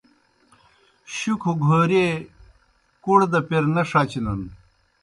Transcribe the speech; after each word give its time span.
شُکھہ 1.15 1.53
گھورئیے 1.65 2.07
کوْڑ 3.03 3.19
دہ 3.31 3.39
پیر 3.47 3.63
نہ 3.73 3.83
ݜچنَن 3.89 4.41